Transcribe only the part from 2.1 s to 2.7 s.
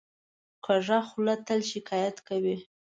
کوي